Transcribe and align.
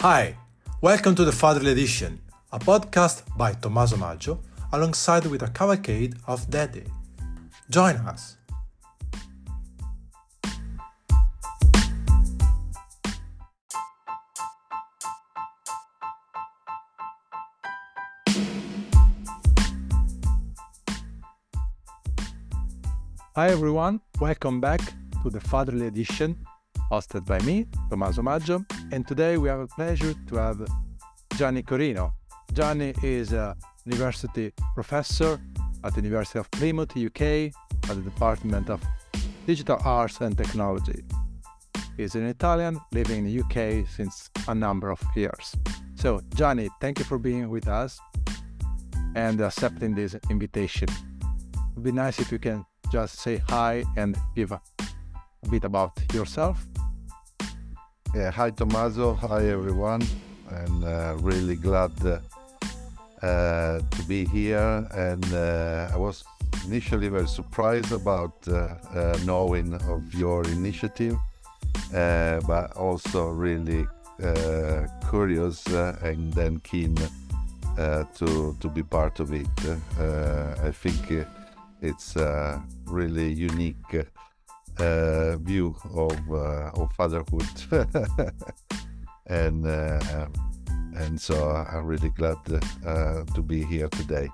Hi, 0.00 0.36
welcome 0.80 1.16
to 1.16 1.24
the 1.24 1.32
Fatherly 1.32 1.72
Edition, 1.72 2.20
a 2.52 2.58
podcast 2.60 3.24
by 3.36 3.52
Tommaso 3.54 3.96
Maggio 3.96 4.38
alongside 4.72 5.26
with 5.26 5.42
a 5.42 5.48
cavalcade 5.48 6.14
of 6.28 6.48
Daddy. 6.48 6.84
Join 7.68 7.96
us. 7.96 8.36
Hi 23.34 23.48
everyone, 23.50 24.00
welcome 24.20 24.60
back 24.60 24.80
to 25.24 25.30
the 25.30 25.40
Fatherly 25.40 25.88
Edition, 25.88 26.38
hosted 26.90 27.24
by 27.26 27.38
me, 27.40 27.66
Tommaso 27.90 28.22
Maggio, 28.22 28.64
and 28.92 29.06
today 29.06 29.36
we 29.36 29.48
have 29.48 29.60
a 29.60 29.66
pleasure 29.66 30.14
to 30.26 30.36
have 30.36 30.66
Gianni 31.36 31.62
Corino. 31.62 32.12
Gianni 32.52 32.94
is 33.02 33.32
a 33.32 33.54
university 33.84 34.52
professor 34.74 35.38
at 35.84 35.94
the 35.94 36.00
University 36.00 36.38
of 36.38 36.50
Plymouth, 36.50 36.96
UK, 36.96 37.52
at 37.90 37.96
the 37.96 38.02
Department 38.02 38.70
of 38.70 38.82
Digital 39.46 39.78
Arts 39.84 40.20
and 40.20 40.36
Technology. 40.36 41.04
He 41.96 42.04
is 42.04 42.14
an 42.14 42.26
Italian 42.26 42.80
living 42.92 43.18
in 43.18 43.24
the 43.24 43.40
UK 43.40 43.86
since 43.88 44.30
a 44.46 44.54
number 44.54 44.90
of 44.90 45.00
years. 45.14 45.54
So, 45.94 46.20
Gianni, 46.34 46.68
thank 46.80 46.98
you 46.98 47.04
for 47.04 47.18
being 47.18 47.50
with 47.50 47.68
us 47.68 48.00
and 49.14 49.40
accepting 49.40 49.94
this 49.94 50.16
invitation. 50.30 50.88
It 50.88 51.58
would 51.74 51.84
be 51.84 51.92
nice 51.92 52.18
if 52.18 52.32
you 52.32 52.38
can 52.38 52.64
just 52.90 53.18
say 53.18 53.42
hi 53.48 53.84
and 53.96 54.16
give 54.34 54.52
a 54.52 54.60
bit 55.50 55.64
about 55.64 55.92
yourself. 56.14 56.66
Yeah, 58.14 58.30
hi 58.30 58.50
Tommaso, 58.50 59.12
hi 59.12 59.48
everyone, 59.48 60.02
and 60.50 60.82
uh, 60.82 61.14
really 61.20 61.56
glad 61.56 61.92
uh, 62.06 62.20
uh, 63.22 63.80
to 63.80 64.02
be 64.08 64.24
here. 64.24 64.88
And 64.94 65.24
uh, 65.34 65.90
I 65.92 65.96
was 65.98 66.24
initially 66.66 67.08
very 67.08 67.28
surprised 67.28 67.92
about 67.92 68.32
uh, 68.48 68.76
uh, 68.94 69.18
knowing 69.26 69.74
of 69.74 70.14
your 70.14 70.42
initiative, 70.44 71.18
but 71.92 72.72
also 72.76 73.28
really 73.28 73.86
curious 75.10 75.66
and 75.66 76.32
then 76.32 76.60
keen 76.60 76.96
to 77.76 78.56
to 78.58 78.68
be 78.72 78.82
part 78.82 79.20
of 79.20 79.34
it. 79.34 79.46
I 80.64 80.72
think 80.72 81.26
it's 81.82 82.16
really 82.86 83.30
unique 83.32 83.76
uh, 84.80 85.36
view 85.38 85.76
of 85.94 86.16
uh, 86.30 86.70
of 86.74 86.92
fatherhood, 86.92 87.46
and 89.26 89.66
uh, 89.66 90.26
and 90.96 91.20
so 91.20 91.50
I'm 91.50 91.86
really 91.86 92.10
glad 92.10 92.38
uh, 92.86 93.24
to 93.34 93.42
be 93.42 93.64
here 93.64 93.88
today. 93.88 94.28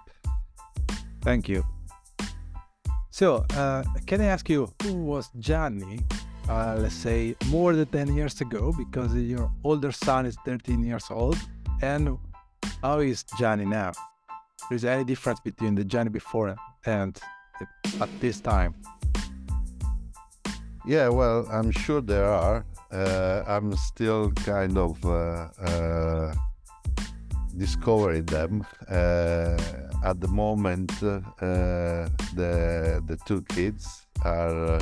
Thank 1.23 1.49
you. 1.49 1.65
So, 3.11 3.47
uh, 3.57 3.85
can 4.07 4.21
I 4.21 4.25
ask 4.27 4.49
you 4.51 4.73
who 4.83 4.95
was 4.95 5.31
Gianni? 5.39 6.01
Uh, 6.49 6.77
let's 6.79 6.95
say 6.95 7.37
more 7.47 7.73
than 7.75 7.87
10 7.87 8.15
years 8.17 8.41
ago, 8.41 8.75
because 8.77 9.15
your 9.15 9.51
older 9.63 9.93
son 9.93 10.27
is 10.27 10.37
13 10.45 10.83
years 10.83 11.07
old, 11.11 11.39
and 11.81 12.19
how 12.83 12.99
is 12.99 13.25
Gianni 13.39 13.65
now? 13.65 13.93
Is 14.71 14.83
there 14.83 14.95
any 14.95 15.05
difference 15.05 15.41
between 15.41 15.75
the 15.75 15.85
Gianni 15.85 16.11
before 16.11 16.57
and 16.85 17.19
at 18.01 18.09
this 18.21 18.41
time? 18.41 18.75
Yeah, 20.87 21.09
well, 21.09 21.47
I'm 21.51 21.71
sure 21.71 22.03
there 22.03 22.29
are. 22.29 22.67
Uh, 22.93 23.43
I'm 23.47 23.75
still 23.75 24.31
kind 24.33 24.77
of 24.77 25.03
uh, 25.05 25.49
uh, 25.59 26.35
discovering 27.57 28.27
them. 28.27 28.67
Uh, 28.89 29.57
at 30.05 30.21
the 30.21 30.29
moment, 30.29 30.93
uh, 31.03 31.21
the 32.35 33.03
the 33.07 33.19
two 33.25 33.41
kids 33.49 34.07
are 34.25 34.79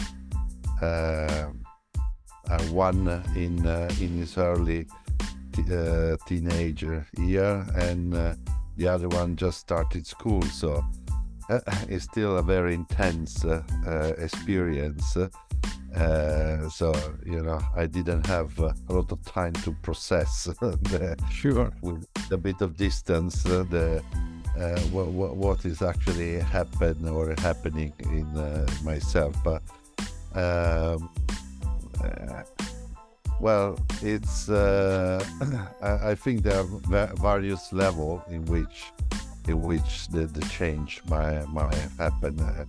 uh, 0.83 1.47
are 2.51 2.65
one 2.73 3.23
in 3.37 3.65
in 4.01 4.19
his 4.19 4.37
early 4.37 4.87
t- 5.53 6.17
teenager 6.27 7.07
year, 7.17 7.65
and 7.77 8.13
the 8.77 8.89
other 8.89 9.09
one 9.09 9.37
just 9.37 9.59
started 9.59 10.05
school. 10.05 10.43
So 10.43 10.85
uh, 11.49 11.61
it's 11.89 12.05
still 12.05 12.39
a 12.39 12.43
very 12.43 12.75
intense 12.75 13.45
uh, 13.45 13.63
uh, 13.87 14.13
experience. 14.19 15.17
Uh, 15.17 16.69
so 16.71 16.95
you 17.25 17.43
know, 17.43 17.61
I 17.77 17.87
didn't 17.87 18.27
have 18.27 18.59
a 18.59 18.75
lot 18.89 19.13
of 19.13 19.23
time 19.25 19.53
to 19.65 19.73
process 19.83 20.45
the, 20.61 21.17
sure 21.31 21.71
with 21.83 22.07
a 22.31 22.37
bit 22.37 22.61
of 22.63 22.77
distance 22.77 23.43
the 23.43 24.03
what, 24.91 25.09
what, 25.09 25.37
what 25.37 25.65
is 25.65 25.83
actually 25.83 26.39
happened 26.39 27.09
or 27.09 27.35
happening 27.39 27.93
in 28.05 28.27
myself. 28.83 29.35
But 29.45 29.63
um, 30.35 31.11
well, 33.41 33.79
it's 34.01 34.49
I, 34.49 35.63
I 35.83 36.15
think 36.15 36.43
there 36.43 36.61
are 36.61 37.15
various 37.17 37.73
levels 37.73 38.23
in 38.31 38.45
which 38.47 38.93
in 39.49 39.61
which 39.61 40.09
the, 40.09 40.27
the 40.27 40.45
change 40.47 41.03
might, 41.09 41.47
might 41.49 41.75
happen. 41.99 42.39
Uh, 42.41 42.65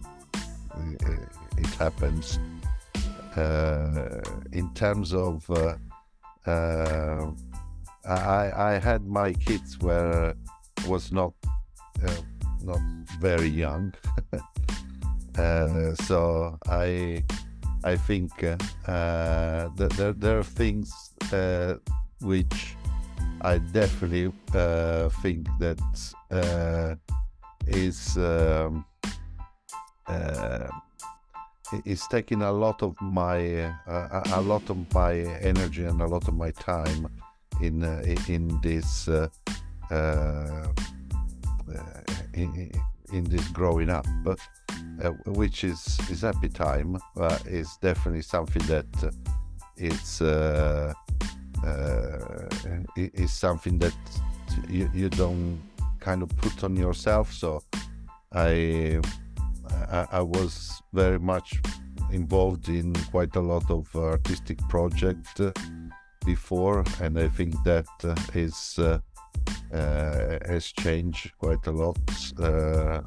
it 1.58 1.68
happens. 1.78 2.40
Uh, 3.36 4.22
in 4.52 4.72
terms 4.74 5.14
of, 5.14 5.50
uh, 5.50 5.76
uh, 6.46 7.32
I, 8.06 8.52
I 8.56 8.80
had 8.80 9.06
my 9.06 9.34
kids 9.34 9.80
where 9.80 10.36
was 10.88 11.12
not 11.12 11.34
uh, 12.06 12.16
not 12.62 12.80
very 13.20 13.48
young, 13.48 13.94
uh, 15.38 15.96
so 15.96 16.58
I 16.68 17.24
I 17.84 17.96
think 17.96 18.32
that 18.42 19.72
there, 19.98 20.14
there 20.14 20.40
are 20.40 20.44
things 20.44 20.94
which 22.22 22.76
I 23.44 23.58
definitely 23.58 24.31
uh, 24.56 25.09
think 25.22 25.48
that 25.59 25.80
uh, 26.31 26.96
is 27.68 28.16
um, 28.18 28.86
uh, 30.08 30.68
is 31.86 32.08
taking 32.08 32.42
a 32.42 32.52
lot 32.52 32.81
of 32.81 32.96
my 33.02 33.66
uh, 33.86 34.24
a 34.36 34.42
lot 34.42 34.70
of 34.70 34.78
my 34.94 35.16
energy 35.42 35.84
and 35.84 36.02
a 36.02 36.08
lot 36.08 36.28
of 36.30 36.36
my 36.36 36.52
time 36.52 37.09
in 37.62 37.84
uh, 37.84 38.02
in 38.30 38.59
this 38.62 39.09
uh, 39.09 39.28
in, 42.34 42.72
in, 43.12 43.24
this 43.25 43.48
growing 43.50 43.90
up, 43.90 44.06
which 45.25 45.66
is 45.66 46.00
is 46.10 46.22
happy 46.22 46.48
time. 46.48 46.98
is 47.46 47.78
definitely 47.81 48.22
something 48.22 48.66
that 48.68 49.14
it's 49.75 50.22
is 52.96 53.31
something 53.31 53.79
that 53.79 53.96
you, 54.69 54.90
you 54.94 55.09
don't 55.09 55.59
kind 56.00 56.22
of 56.22 56.29
put 56.38 56.63
on 56.63 56.75
yourself. 56.75 57.31
So 57.31 57.62
I, 58.31 59.00
I, 59.91 60.07
I 60.12 60.22
was 60.22 60.81
very 60.94 61.19
much 61.19 61.62
involved 62.12 62.69
in 62.69 62.94
quite 63.12 63.35
a 63.35 63.41
lot 63.41 63.69
of 63.72 63.94
artistic 63.96 64.59
projects 64.69 65.40
uh, 65.40 65.51
before, 66.25 66.84
and 67.01 67.19
I 67.19 67.28
think 67.28 67.56
that 67.63 67.88
uh, 68.03 68.16
uh, 68.80 69.00
uh, 69.75 70.40
has 70.45 70.72
changed 70.80 71.31
quite 71.40 71.66
a 71.68 71.72
lot 71.72 71.97
uh, 72.40 73.01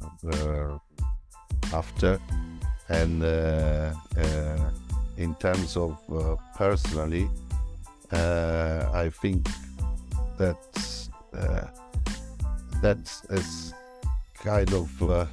after. 1.73 2.19
And 2.89 3.21
in 5.17 5.35
terms 5.35 5.75
of 5.75 5.97
personally, 6.55 7.29
uh, 8.11 8.89
I 8.93 9.09
think 9.09 9.47
that 10.37 11.07
uh, 11.33 11.67
that 12.81 12.99
is 13.29 13.73
kind 14.35 14.71
of 14.73 14.89
uh, 15.03 15.25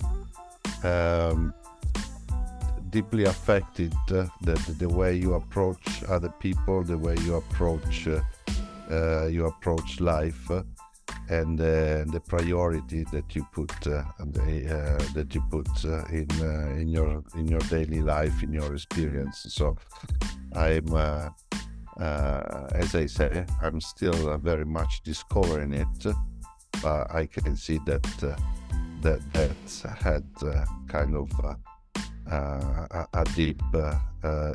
um, 0.82 1.55
deeply 2.91 3.25
affected 3.25 3.94
uh, 4.11 4.26
the, 4.43 4.55
the 4.79 4.88
way 4.88 5.15
you 5.15 5.35
approach 5.35 6.03
other 6.09 6.31
people, 6.41 6.82
the 6.82 6.99
way 6.99 7.17
you 7.25 7.37
approach 7.37 8.09
uh, 8.09 8.21
uh, 8.91 9.27
you 9.27 9.47
approach 9.47 10.00
life, 10.00 10.50
and 11.31 11.59
the 11.59 12.23
priority 12.27 13.05
that 13.12 13.35
you 13.35 13.47
put 13.53 13.69
the, 13.81 14.05
that 15.15 15.35
you 15.35 15.43
put 15.50 15.85
in 16.12 16.29
in 16.81 16.88
your 16.88 17.23
in 17.35 17.49
your 17.49 17.61
daily 17.61 18.03
life, 18.03 18.43
in 18.43 18.53
your 18.53 18.75
experience. 18.75 19.47
So 19.49 19.77
I'm 20.55 21.32
uh, 22.00 22.69
as 22.73 22.94
I 22.94 23.06
say, 23.06 23.46
I'm 23.62 23.81
still 23.81 24.31
uh, 24.31 24.38
very 24.38 24.64
much 24.64 25.02
discovering 25.02 25.73
it, 25.73 25.87
but 26.82 27.14
I 27.14 27.26
can 27.26 27.56
see 27.56 27.79
that 27.87 28.06
uh, 28.23 28.37
that 29.02 29.20
that's 29.32 29.82
had 29.82 30.25
uh, 30.43 30.64
kind 30.88 31.14
of 31.14 31.31
uh, 31.44 31.55
a, 32.91 33.06
a, 33.14 33.25
deep 33.37 33.62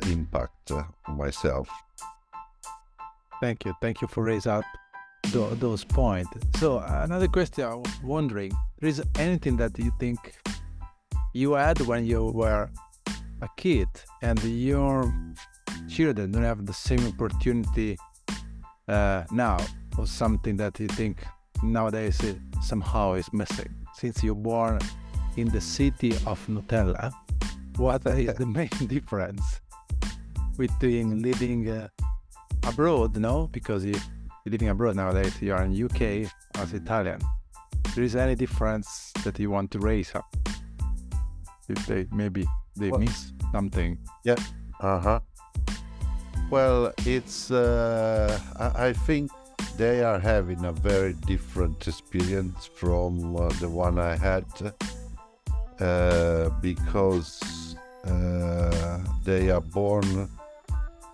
impact 0.06 0.70
on 0.72 1.16
myself. 1.16 1.68
Thank 3.40 3.64
you, 3.64 3.74
thank 3.80 4.02
you 4.02 4.08
for 4.08 4.22
raising 4.22 4.52
up 4.52 4.64
th- 5.32 5.58
those 5.60 5.84
points. 5.84 6.30
So 6.58 6.78
another 6.80 7.28
question 7.28 7.64
I 7.64 7.74
was 7.74 8.02
wondering: 8.02 8.52
there 8.80 8.88
is 8.90 9.02
anything 9.18 9.56
that 9.56 9.78
you 9.78 9.92
think 9.98 10.18
you 11.32 11.52
had 11.52 11.80
when 11.82 12.04
you 12.04 12.24
were 12.32 12.68
a 13.40 13.48
kid 13.56 13.88
and 14.20 14.42
your 14.44 15.10
children 15.90 16.30
don't 16.30 16.44
have 16.44 16.64
the 16.66 16.72
same 16.72 17.04
opportunity 17.06 17.98
uh, 18.88 19.24
now, 19.32 19.58
or 19.98 20.06
something 20.06 20.56
that 20.56 20.78
you 20.80 20.88
think 20.88 21.24
nowadays 21.62 22.20
it 22.20 22.38
somehow 22.62 23.14
is 23.14 23.30
missing? 23.32 23.74
Since 23.94 24.22
you're 24.22 24.34
born 24.34 24.78
in 25.36 25.48
the 25.48 25.60
city 25.60 26.12
of 26.26 26.44
Nutella, 26.48 27.12
what 27.76 28.06
is 28.06 28.34
the 28.34 28.46
main 28.58 28.68
difference 28.86 29.60
between 30.56 31.22
living 31.22 31.68
uh, 31.68 31.88
abroad, 32.66 33.16
no? 33.16 33.48
Because 33.52 33.84
you, 33.84 33.94
you're 34.44 34.52
living 34.52 34.68
abroad 34.68 34.96
nowadays, 34.96 35.40
you 35.42 35.52
are 35.52 35.64
in 35.64 35.72
UK 35.84 36.30
as 36.56 36.72
Italian. 36.72 37.20
There 37.94 38.04
is 38.04 38.14
any 38.14 38.34
difference 38.36 39.12
that 39.24 39.38
you 39.38 39.50
want 39.50 39.70
to 39.72 39.78
raise 39.80 40.14
up? 40.14 40.24
If 41.68 41.86
they 41.86 42.06
maybe 42.12 42.46
they 42.76 42.90
Well- 42.90 43.00
miss 43.00 43.32
something. 43.52 43.98
Yeah. 44.24 44.36
Uh 44.80 44.98
huh. 45.00 45.20
Well, 46.50 46.92
it's. 47.06 47.52
Uh, 47.52 48.36
I, 48.58 48.92
think 48.92 49.30
they 49.76 50.02
are 50.02 50.18
having 50.18 50.64
a 50.64 50.72
very 50.72 51.12
different 51.12 51.86
experience 51.86 52.66
from 52.66 53.36
uh, 53.36 53.50
the 53.60 53.68
one 53.68 54.00
I 54.00 54.16
had 54.16 54.44
uh, 55.78 56.50
because 56.60 57.76
uh, 58.04 58.98
they 59.22 59.50
are 59.50 59.60
born. 59.60 60.28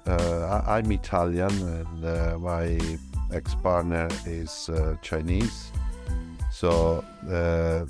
Uh, 0.07 0.63
I, 0.67 0.79
I'm 0.79 0.91
Italian 0.91 1.51
and 1.51 2.05
uh, 2.07 2.39
my 2.39 2.81
ex-partner 3.31 4.09
is 4.25 4.71
uh, 4.71 4.97
Chinese. 5.03 5.71
So 6.51 7.05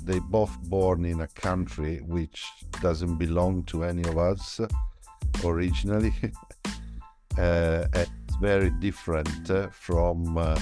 they 0.03 0.19
both 0.19 0.51
born 0.63 1.05
in 1.05 1.21
a 1.21 1.27
country 1.27 2.01
which 2.05 2.45
doesn't 2.81 3.15
belong 3.15 3.63
to 3.67 3.85
any 3.85 4.03
of 4.03 4.17
us 4.17 4.59
originally. 5.45 6.13
uh, 7.37 7.87
it's 7.93 8.35
very 8.41 8.69
different 8.79 9.49
uh, 9.49 9.67
from 9.71 10.37
uh, 10.37 10.59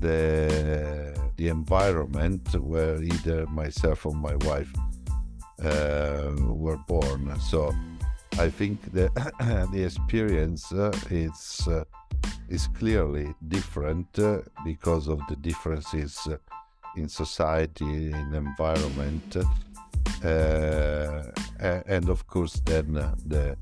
the 0.00 1.14
the 1.36 1.48
environment 1.48 2.54
where 2.60 3.02
either 3.02 3.46
myself 3.46 4.06
or 4.06 4.14
my 4.14 4.34
wife 4.46 4.72
uh, 5.62 6.32
were 6.48 6.78
born. 6.88 7.38
So 7.40 7.74
I 8.38 8.48
think 8.48 8.92
the 8.92 9.10
the 9.72 9.84
experience 9.84 10.72
uh, 10.72 10.92
is 11.10 11.68
uh, 11.68 11.84
is 12.48 12.66
clearly 12.68 13.34
different 13.48 14.18
because 14.64 15.08
of 15.08 15.20
the 15.28 15.36
differences 15.36 16.28
in 16.96 17.08
society, 17.08 18.10
in 18.12 18.34
environment, 18.34 19.36
and 20.22 22.08
of 22.08 22.26
course 22.26 22.60
then 22.64 22.94
the 23.26 23.56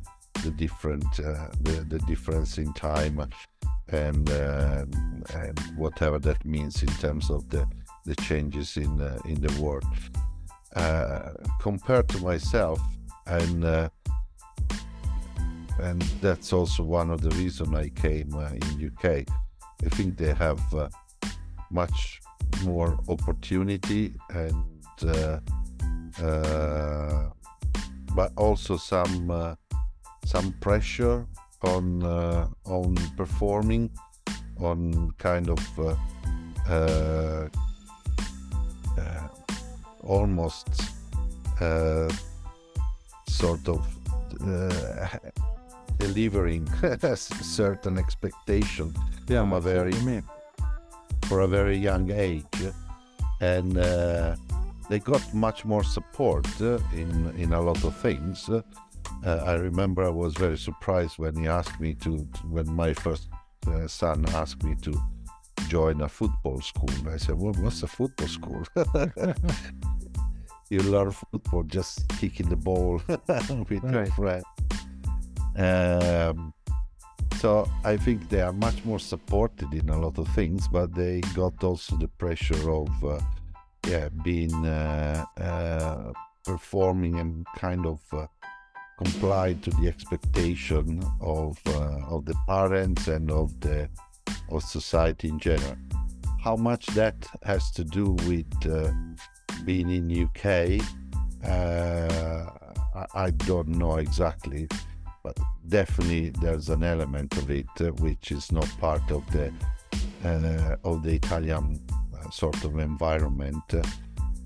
the 0.45 0.51
different 0.51 1.05
uh, 1.21 1.49
the 1.63 1.85
the 1.89 1.99
difference 2.01 2.59
in 2.59 2.73
time 2.75 3.21
and 3.91 4.31
uh, 4.31 4.85
and 5.35 5.59
whatever 5.77 6.19
that 6.19 6.45
means 6.45 6.83
in 6.83 6.89
terms 7.01 7.31
of 7.31 7.49
the 7.49 7.67
the 8.05 8.15
changes 8.17 8.77
in 8.77 9.01
uh, 9.01 9.19
in 9.25 9.41
the 9.41 9.63
world. 9.63 9.85
Uh, 10.77 11.31
compared 11.61 12.07
to 12.09 12.19
myself 12.19 12.79
and 13.27 13.65
uh, 13.65 13.89
and 15.81 16.03
that's 16.21 16.53
also 16.53 16.83
one 16.83 17.11
of 17.11 17.23
the 17.23 17.31
reason 17.31 17.75
I 17.75 17.89
came 17.89 18.35
uh, 18.35 18.51
in 18.51 18.93
UK 18.93 19.25
I 19.85 19.89
think 19.91 20.19
they 20.19 20.35
have 20.35 20.61
much 21.71 22.21
more 22.65 22.99
opportunity 23.09 24.13
and 24.31 24.65
but 28.15 28.33
also 28.37 28.77
some 28.77 29.57
some 30.29 30.53
pressure 30.61 31.25
on 31.63 32.03
uh, 32.03 32.47
on 32.65 32.95
performing 33.17 33.91
on 34.61 35.11
kind 35.19 35.49
of 35.49 35.59
uh, 35.79 35.95
uh, 36.69 37.49
uh, 38.99 39.29
almost 40.03 40.69
uh, 41.61 42.09
sort 43.27 43.69
of 43.69 43.81
uh, 44.47 45.09
delivering 45.99 46.69
certain 47.15 47.99
expectation 47.99 48.93
Yeah, 49.29 49.41
From 49.43 49.53
a 49.53 49.61
very- 49.61 50.23
for 51.29 51.41
a 51.41 51.47
very 51.47 51.77
young 51.77 52.11
age, 52.11 52.73
and 53.41 53.77
uh, 53.79 54.35
they 54.89 54.99
got 54.99 55.23
much 55.35 55.65
more 55.65 55.85
support 55.85 56.47
uh, 56.61 56.79
in 56.93 57.11
in 57.37 57.53
a 57.53 57.61
lot 57.61 57.85
of 57.85 57.95
things. 58.03 58.51
Uh, 59.25 59.43
I 59.45 59.55
remember 59.55 60.05
I 60.05 60.11
was 60.11 60.35
very 60.35 60.59
surprised 60.59 61.19
when 61.19 61.37
he 61.37 61.49
asked 61.49 61.81
me 61.81 61.95
to 61.95 62.19
when 62.49 62.73
my 62.73 62.93
first 62.93 63.29
uh, 63.67 63.87
son 63.89 64.25
asked 64.31 64.63
me 64.63 64.75
to 64.83 64.95
join 65.69 66.01
a 66.01 66.09
football 66.09 66.61
school. 66.61 66.91
I 67.09 67.17
said, 67.17 67.37
"Well, 67.37 67.53
what's 67.55 67.83
a 67.83 67.89
football 67.89 68.29
school?" 68.29 68.63
you 70.71 70.81
learn 70.81 71.11
football 71.11 71.65
just 71.65 72.09
kicking 72.21 72.49
the 72.49 72.57
ball 72.57 73.01
with 73.09 73.85
your 73.85 74.07
friend. 74.07 74.45
Um, 75.57 76.53
so 77.37 77.69
I 77.85 77.97
think 77.97 78.29
they 78.29 78.41
are 78.41 78.53
much 78.53 78.85
more 78.85 78.99
supported 78.99 79.73
in 79.73 79.89
a 79.89 79.99
lot 79.99 80.19
of 80.19 80.29
things, 80.29 80.69
but 80.69 80.95
they 80.95 81.21
got 81.35 81.63
also 81.63 81.97
the 81.97 82.09
pressure 82.09 82.71
of, 82.71 82.89
uh, 83.05 83.21
yeah, 83.87 84.09
being 84.25 84.55
uh, 84.67 85.25
uh, 85.41 86.13
performing 86.45 87.19
and 87.19 87.47
kind 87.57 87.87
of 87.87 88.01
uh, 88.13 88.27
comply 88.99 89.55
to 89.63 89.71
the 89.71 89.89
expectation 89.89 91.03
of 91.21 91.59
uh, 91.67 92.15
of 92.15 92.25
the 92.25 92.35
parents 92.47 93.09
and 93.09 93.31
of 93.31 93.59
the 93.61 93.89
of 94.51 94.63
society 94.63 95.29
in 95.29 95.39
general. 95.39 95.77
How 96.43 96.57
much 96.57 96.87
that 96.89 97.17
has 97.45 97.71
to 97.73 97.85
do 97.85 98.17
with 98.27 98.53
uh, 98.67 98.91
being 99.65 99.91
in 99.91 100.25
UK, 100.25 100.81
uh, 101.45 102.51
I, 102.95 103.27
I 103.27 103.31
don't 103.31 103.69
know 103.69 103.97
exactly 103.97 104.69
but 105.23 105.39
definitely 105.69 106.31
there's 106.41 106.69
an 106.69 106.83
element 106.83 107.37
of 107.37 107.51
it 107.51 107.67
uh, 107.81 107.87
which 108.05 108.33
is 108.33 108.51
not 108.53 108.69
part 108.81 109.11
of 109.11 109.23
the 109.33 109.53
uh, 110.25 110.77
of 110.85 111.03
the 111.03 111.15
Italian 111.15 111.81
uh, 112.15 112.31
sort 112.31 112.65
of 112.65 112.79
environment 112.79 113.63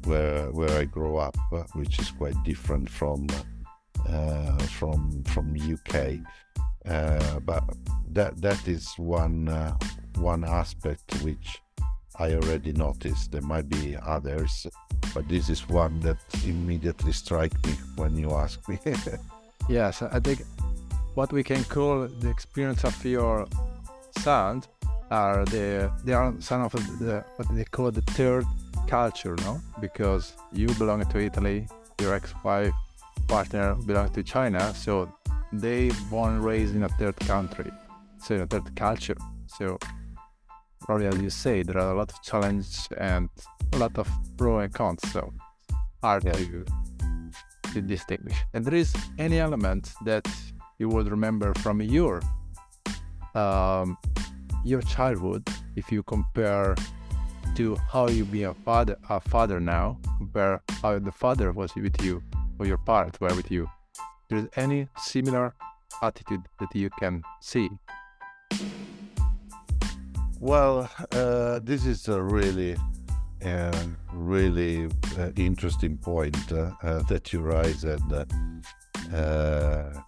where 0.04 0.50
where 0.50 0.78
I 0.78 0.84
grow 0.84 1.16
up, 1.16 1.36
which 1.74 1.98
is 1.98 2.10
quite 2.10 2.36
different 2.44 2.88
from 2.90 3.26
uh, 4.08 4.58
from 4.78 5.22
from 5.24 5.54
UK. 5.56 6.18
Uh, 6.84 7.40
but 7.40 7.62
that 8.12 8.40
that 8.40 8.66
is 8.66 8.92
one 8.96 9.48
uh, 9.48 9.76
one 10.16 10.44
aspect 10.44 11.22
which 11.22 11.60
I 12.18 12.34
already 12.34 12.72
noticed. 12.72 13.32
There 13.32 13.42
might 13.42 13.68
be 13.68 13.96
others, 13.96 14.66
but 15.14 15.28
this 15.28 15.48
is 15.48 15.68
one 15.68 16.00
that 16.00 16.18
immediately 16.44 17.12
strike 17.12 17.54
me 17.66 17.72
when 17.96 18.16
you 18.16 18.32
ask 18.32 18.68
me. 18.68 18.78
yes, 19.68 20.02
I 20.02 20.20
think 20.20 20.42
what 21.14 21.32
we 21.32 21.42
can 21.42 21.64
call 21.64 22.08
the 22.08 22.30
experience 22.30 22.84
of 22.84 23.04
your 23.04 23.46
son 24.18 24.62
are 25.10 25.44
the 25.46 25.90
they 26.04 26.12
are 26.14 26.34
some 26.40 26.62
of 26.62 26.72
the 26.72 27.24
what 27.36 27.48
they 27.54 27.64
call 27.64 27.90
the 27.90 28.02
third 28.02 28.44
culture, 28.88 29.36
no? 29.36 29.60
Because 29.80 30.34
you 30.52 30.68
belong 30.74 31.04
to 31.06 31.18
Italy, 31.18 31.68
your 32.00 32.14
ex-wife 32.14 32.74
partner 33.28 33.74
belong 33.86 34.08
to 34.10 34.22
China, 34.22 34.74
so 34.74 35.08
they 35.52 35.90
born 36.10 36.34
and 36.34 36.44
raised 36.44 36.74
in 36.74 36.82
a 36.82 36.88
third 36.90 37.16
country, 37.16 37.70
so 38.18 38.34
in 38.34 38.40
a 38.42 38.46
third 38.46 38.74
culture. 38.76 39.16
So 39.46 39.78
probably 40.80 41.06
as 41.06 41.18
you 41.20 41.30
say, 41.30 41.62
there 41.62 41.78
are 41.78 41.92
a 41.92 41.96
lot 41.96 42.10
of 42.12 42.22
challenges 42.22 42.88
and 42.98 43.28
a 43.72 43.78
lot 43.78 43.96
of 43.98 44.08
pro 44.36 44.58
and 44.60 44.72
cons. 44.72 45.00
So 45.12 45.32
hard 46.02 46.24
Yeah. 46.24 46.32
to 46.32 46.64
to 47.72 47.80
distinguish. 47.80 48.36
And 48.52 48.64
there 48.66 48.74
is 48.74 48.92
any 49.18 49.38
element 49.38 49.92
that 50.04 50.26
you 50.78 50.88
would 50.88 51.08
remember 51.10 51.54
from 51.62 51.80
your 51.80 52.20
um, 53.34 53.96
your 54.64 54.82
childhood 54.82 55.42
if 55.76 55.90
you 55.90 56.02
compare 56.02 56.74
to 57.56 57.76
how 57.90 58.08
you 58.08 58.24
be 58.24 58.42
a 58.44 58.54
father 58.64 58.96
a 59.08 59.20
father 59.20 59.58
now 59.60 59.96
compare 60.18 60.60
how 60.82 60.98
the 60.98 61.12
father 61.12 61.52
was 61.52 61.74
with 61.74 61.96
you 62.02 62.22
or 62.58 62.66
your 62.66 62.78
parents 62.78 63.20
were 63.20 63.34
with 63.34 63.50
you. 63.50 63.68
There's 64.28 64.48
any 64.56 64.88
similar 64.96 65.54
attitude 66.02 66.42
that 66.58 66.74
you 66.74 66.90
can 66.98 67.22
see? 67.40 67.68
Well, 70.40 70.90
uh, 71.12 71.60
this 71.62 71.86
is 71.86 72.08
a 72.08 72.20
really, 72.20 72.76
uh, 73.44 73.84
really 74.12 74.88
uh, 75.18 75.30
interesting 75.36 75.96
point 75.98 76.52
uh, 76.52 76.72
uh, 76.82 77.02
that 77.02 77.32
you 77.32 77.40
raise, 77.40 77.84
and 77.84 78.12
uh, 78.12 78.24
uh, 79.16 80.00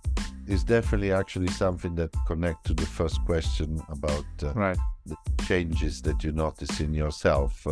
is 0.49 0.65
definitely 0.65 1.13
actually 1.13 1.49
something 1.49 1.95
that 1.95 2.11
connect 2.27 2.67
to 2.67 2.75
the 2.75 2.87
first 2.87 3.25
question 3.25 3.81
about 3.89 4.25
uh, 4.43 4.53
right. 4.55 4.77
the 5.07 5.17
changes 5.47 6.03
that 6.03 6.25
you 6.25 6.33
notice 6.33 6.81
in 6.81 6.93
yourself 6.93 7.67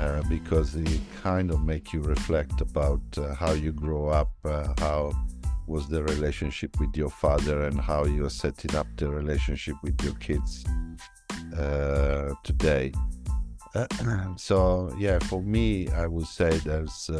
uh, 0.00 0.04
uh, 0.04 0.22
because 0.28 0.74
it 0.74 1.00
kind 1.22 1.50
of 1.50 1.62
make 1.62 1.92
you 1.92 2.00
reflect 2.00 2.60
about 2.60 3.00
uh, 3.18 3.34
how 3.34 3.52
you 3.52 3.72
grow 3.72 4.08
up 4.08 4.32
uh, 4.44 4.72
how 4.78 5.12
was 5.66 5.88
the 5.88 6.02
relationship 6.02 6.78
with 6.80 6.96
your 6.96 7.10
father 7.10 7.64
and 7.64 7.80
how 7.80 8.04
you 8.04 8.24
are 8.24 8.30
setting 8.30 8.74
up 8.74 8.86
the 8.96 9.08
relationship 9.08 9.76
with 9.82 10.00
your 10.02 10.14
kids 10.14 10.64
uh, 11.56 12.32
today 12.42 12.92
so 14.36 14.92
yeah 14.98 15.18
for 15.20 15.42
me 15.42 15.88
i 15.90 16.06
would 16.06 16.26
say 16.26 16.50
there's 16.64 17.10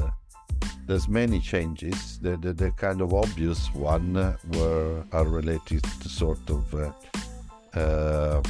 there's 0.87 1.09
many 1.09 1.39
changes. 1.39 2.19
The, 2.19 2.37
the, 2.37 2.53
the 2.53 2.73
kind 2.73 3.01
of 3.01 3.15
obvious 3.15 3.73
one 3.75 4.17
uh, 4.17 4.37
were 4.55 5.05
are 5.13 5.25
related 5.25 5.85
to 5.85 6.09
sort 6.09 6.51
of 6.51 6.75
uh, 6.75 7.79
uh, 7.79 8.43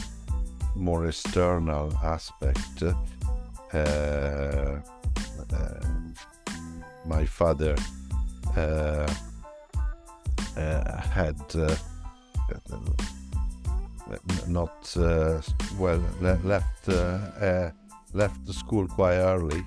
more 0.74 1.06
external 1.06 1.92
aspect. 2.02 2.82
Uh, 3.72 4.80
uh, 5.52 5.80
my 7.06 7.24
father 7.24 7.76
uh, 8.56 9.06
had 11.10 11.38
not 14.48 14.96
well 15.78 16.02
left 16.20 16.88
left 18.12 18.44
the 18.46 18.52
school 18.52 18.88
quite 18.88 19.16
early 19.16 19.64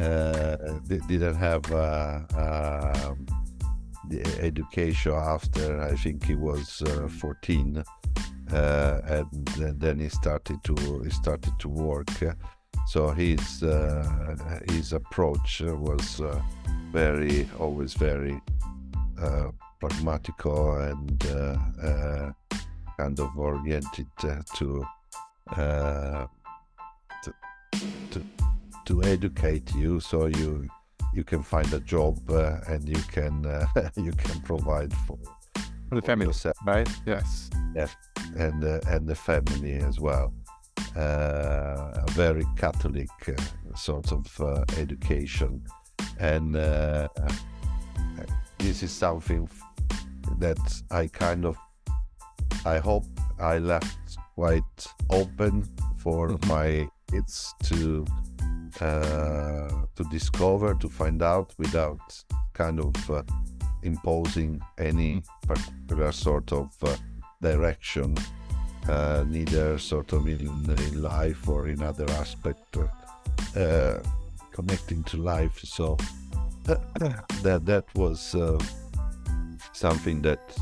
uh, 0.00 0.56
didn't 0.86 1.34
have 1.34 1.70
uh, 1.70 2.20
um, 2.34 3.26
the 4.08 4.22
education 4.40 5.12
after 5.12 5.82
I 5.82 5.94
think 5.96 6.24
he 6.24 6.34
was 6.34 6.82
uh, 6.82 7.08
14, 7.08 7.84
and 8.48 9.80
then 9.80 10.00
he 10.00 10.08
started 10.08 10.64
to 10.64 11.02
he 11.04 11.10
started 11.10 11.58
to 11.58 11.68
work. 11.68 12.08
So 12.86 13.10
his 13.10 13.60
his 14.70 14.92
approach 14.92 15.62
was 15.64 16.20
very 16.92 17.48
always 17.58 17.94
very 17.94 18.40
pragmatical 19.82 20.76
and 20.76 21.26
uh, 21.26 22.32
kind 22.96 23.18
of 23.18 23.36
oriented 23.36 24.06
uh, 24.22 24.36
to, 24.54 24.84
uh, 25.56 26.26
to, 27.24 27.34
to 28.10 28.24
to 28.84 29.02
educate 29.04 29.74
you 29.74 29.98
so 29.98 30.26
you 30.26 30.68
you 31.12 31.24
can 31.24 31.42
find 31.42 31.72
a 31.72 31.80
job 31.80 32.18
uh, 32.30 32.58
and 32.68 32.88
you 32.88 33.02
can 33.12 33.44
uh, 33.44 33.66
you 33.96 34.12
can 34.12 34.40
provide 34.42 34.92
for, 35.06 35.18
for 35.88 35.94
the 35.96 36.02
family 36.02 36.26
yourself. 36.26 36.56
right? 36.66 36.88
Yes. 37.06 37.50
Yes. 37.74 37.94
And 38.36 38.64
uh, 38.64 38.80
and 38.86 39.06
the 39.06 39.14
family 39.16 39.74
as 39.74 39.98
well. 39.98 40.32
uh, 40.36 40.41
a 40.96 42.04
very 42.10 42.44
catholic 42.56 43.08
uh, 43.28 43.74
sort 43.74 44.12
of 44.12 44.40
uh, 44.40 44.64
education 44.78 45.62
and 46.20 46.54
this 48.58 48.82
is 48.82 48.90
something 48.90 49.48
that 50.38 50.82
i 50.90 51.06
kind 51.06 51.44
of 51.44 51.56
i 52.64 52.78
hope 52.78 53.04
i 53.40 53.58
left 53.58 54.18
quite 54.34 54.86
open 55.10 55.64
for 55.98 56.28
mm-hmm. 56.28 56.48
my 56.48 56.88
kids 57.10 57.54
to 57.62 58.04
uh, 58.80 59.68
to 59.94 60.04
discover, 60.10 60.74
to 60.74 60.88
find 60.88 61.22
out 61.22 61.52
without 61.58 62.00
kind 62.54 62.80
of 62.80 63.10
uh, 63.10 63.22
imposing 63.82 64.60
any 64.78 65.16
mm. 65.16 65.24
particular 65.46 66.10
sort 66.10 66.50
of 66.52 66.70
uh, 66.82 66.96
direction, 67.42 68.16
uh, 68.88 69.24
neither 69.28 69.78
sort 69.78 70.12
of 70.12 70.26
in, 70.26 70.40
in, 70.40 71.02
life 71.02 71.48
or 71.48 71.68
in 71.68 71.82
other 71.82 72.08
aspect 72.12 72.76
uh, 73.56 73.98
connecting 74.52 75.02
to 75.04 75.16
life. 75.16 75.60
So 75.60 75.96
that 76.64 77.62
that 77.64 77.84
was 77.94 78.36
something 79.72 80.22
that 80.22 80.56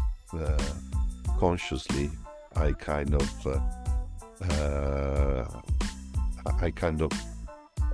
consciously 1.39 2.11
I 2.57 2.73
kind 2.73 3.15
of 3.15 3.47
I 6.62 6.71
kind 6.71 7.03
of 7.03 7.12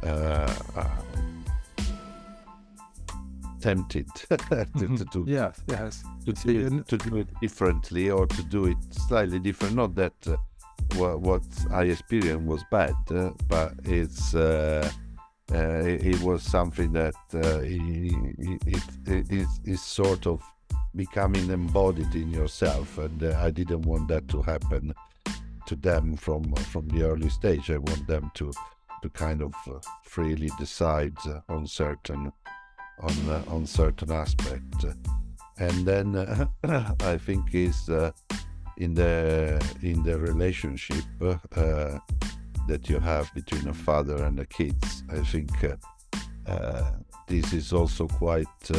uh, 0.02 0.54
uh, 0.76 0.88
tempted 3.66 4.08
to, 4.78 4.86
to, 4.98 5.04
do 5.12 5.24
yes 5.26 5.60
yes. 5.68 6.04
To 6.26 6.32
do, 6.32 6.66
it, 6.66 6.88
to 6.88 6.96
do 6.98 7.16
it 7.16 7.28
differently 7.40 8.10
or 8.10 8.26
to 8.26 8.42
do 8.44 8.66
it 8.66 8.78
slightly 9.08 9.38
different. 9.38 9.74
Not 9.74 9.94
that 9.96 10.14
uh, 10.26 10.36
what, 10.96 11.20
what 11.20 11.42
i 11.72 11.82
experienced 11.84 12.46
was 12.46 12.62
bad 12.70 12.94
uh, 13.10 13.30
but 13.48 13.72
it's 13.84 14.34
uh, 14.34 14.88
uh, 15.52 15.82
it, 15.92 16.06
it, 16.12 16.20
was 16.22 16.42
something 16.42 16.92
that 16.92 17.14
it, 17.32 18.58
it, 18.66 18.82
it 19.06 19.32
is, 19.32 19.48
is 19.64 19.82
sort 19.82 20.26
of 20.26 20.42
becoming 20.94 21.50
embodied 21.50 22.14
in 22.14 22.30
yourself 22.30 22.98
and 22.98 23.22
i 23.46 23.50
didn't 23.50 23.82
want 23.82 24.06
that 24.08 24.26
to 24.28 24.42
happen 24.42 24.92
to 25.66 25.76
them 25.76 26.16
from 26.16 26.44
from 26.72 26.88
the 26.88 27.02
early 27.02 27.28
stage. 27.28 27.70
I 27.70 27.78
want 27.78 28.06
them 28.06 28.30
to 28.34 28.52
to 29.02 29.08
kind 29.10 29.42
of 29.42 29.52
uh, 29.68 29.78
freely 30.02 30.50
decide 30.58 31.16
uh, 31.26 31.40
on 31.48 31.66
certain 31.66 32.32
on 33.00 33.30
uh, 33.30 33.42
on 33.48 33.66
certain 33.66 34.12
aspect. 34.12 34.84
And 35.58 35.86
then 35.86 36.16
uh, 36.16 36.46
I 37.00 37.16
think 37.16 37.54
is 37.54 37.88
uh, 37.88 38.10
in 38.76 38.94
the 38.94 39.60
in 39.82 40.02
the 40.02 40.18
relationship 40.18 41.04
uh, 41.22 41.98
that 42.68 42.88
you 42.88 42.98
have 42.98 43.32
between 43.34 43.68
a 43.68 43.74
father 43.74 44.24
and 44.24 44.38
the 44.38 44.46
kids 44.46 45.02
I 45.10 45.20
think 45.20 45.50
this 47.26 47.52
is 47.52 47.72
also 47.72 48.06
quite 48.06 48.70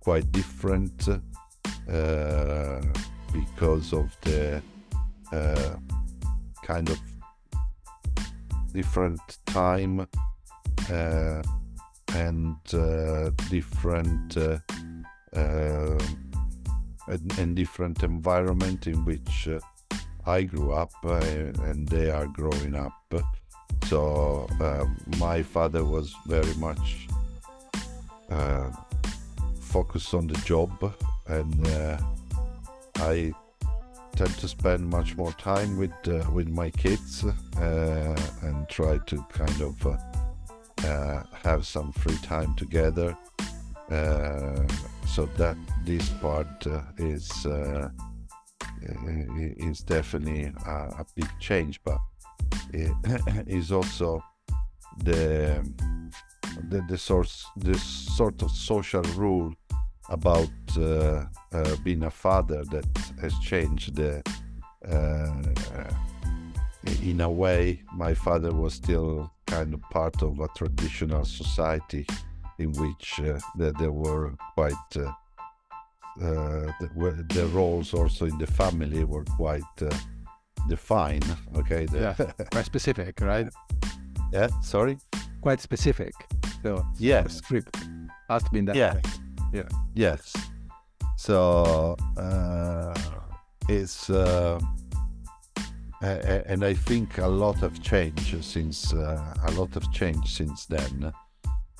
quite 0.00 0.30
different 0.32 1.08
because 3.32 3.92
of 3.92 4.16
the 4.22 4.62
uh, 5.32 5.76
kind 6.62 6.88
of 6.88 6.98
different 8.72 9.20
time 9.46 10.06
uh, 10.90 11.42
and 12.14 12.56
uh, 12.72 13.30
different 13.50 14.36
uh, 14.36 14.58
uh, 15.34 15.98
and, 17.08 17.38
and, 17.38 17.56
different 17.56 18.02
environment 18.02 18.86
in 18.86 19.04
which 19.04 19.48
I 20.26 20.42
grew 20.42 20.72
up 20.72 20.92
and 21.04 21.86
they 21.88 22.10
are 22.10 22.26
growing 22.26 22.74
up. 22.74 23.14
So 23.86 24.48
my 25.18 25.42
father 25.42 25.84
was 25.84 26.14
very 26.26 26.54
much 26.54 27.08
focused 29.60 30.14
on 30.14 30.26
the 30.26 30.38
job 30.44 30.94
and 31.28 31.66
I 32.96 33.32
tend 34.16 34.34
to 34.38 34.48
spend 34.48 34.88
much 34.88 35.14
more 35.16 35.32
time 35.32 35.76
with 35.76 35.92
uh, 36.08 36.24
with 36.32 36.48
my 36.48 36.70
kids 36.70 37.24
uh, 37.24 38.16
and 38.42 38.68
try 38.68 38.98
to 39.06 39.22
kind 39.30 39.60
of 39.60 39.86
uh, 39.86 39.96
uh 40.84 41.22
have 41.42 41.66
some 41.66 41.92
free 41.92 42.18
time 42.22 42.54
together. 42.54 43.16
Uh, 43.90 44.66
so 45.06 45.26
that 45.36 45.56
this 45.84 46.08
part 46.20 46.66
uh, 46.66 46.82
is 46.98 47.46
is 49.58 49.80
definitely 49.80 50.52
a, 50.66 50.70
a, 50.70 51.06
big 51.14 51.28
change, 51.38 51.80
but 51.84 51.98
it 52.72 52.92
is 53.46 53.70
also 53.70 54.22
the 55.04 55.64
the, 56.68 56.82
the 56.88 56.98
source 56.98 57.46
the 57.56 57.78
sort 57.78 58.42
of 58.42 58.50
social 58.50 59.02
rule 59.16 59.54
about 60.08 60.50
uh, 60.78 61.24
uh, 61.52 61.76
being 61.84 62.04
a 62.04 62.10
father 62.10 62.64
that 62.64 62.86
has 63.20 63.36
changed. 63.38 63.98
Uh, 64.00 64.22
in 67.02 67.20
a 67.20 67.30
way, 67.30 67.82
my 67.92 68.14
father 68.14 68.52
was 68.52 68.74
still 68.74 69.32
kind 69.56 69.72
of 69.72 69.80
part 69.90 70.22
of 70.22 70.38
a 70.40 70.48
traditional 70.48 71.24
society 71.24 72.04
in 72.58 72.72
which 72.72 73.06
the, 73.58 73.72
there 73.78 73.92
were 73.92 74.34
quite 74.54 74.90
uh, 74.96 75.12
the, 76.80 77.24
the, 77.34 77.46
roles 77.46 77.94
also 77.94 78.26
in 78.26 78.36
the 78.38 78.46
family 78.46 79.04
were 79.04 79.24
quite 79.24 79.76
uh, 79.80 79.88
defined. 80.68 81.24
Okay, 81.56 81.86
the, 81.86 81.98
yeah, 81.98 82.44
quite 82.52 82.66
specific, 82.66 83.20
right? 83.20 83.48
Yeah, 84.32 84.48
sorry. 84.62 84.98
Quite 85.40 85.60
specific. 85.60 86.12
So 86.62 86.84
yeah, 86.98 87.26
script 87.28 87.76
has 88.28 88.42
been 88.50 88.66
that. 88.66 88.76
Yeah, 88.76 88.94
way. 88.94 89.02
Yeah. 89.52 89.68
Yes. 89.94 90.34
So 91.16 91.96
uh, 92.18 92.94
it's 93.68 94.10
uh, 96.02 96.42
and 96.46 96.64
I 96.64 96.74
think 96.74 97.18
a 97.18 97.26
lot 97.26 97.62
of 97.62 97.82
change 97.82 98.42
since 98.44 98.92
uh, 98.92 99.34
a 99.44 99.50
lot 99.52 99.76
of 99.76 99.90
change 99.92 100.34
since 100.34 100.66
then, 100.66 101.12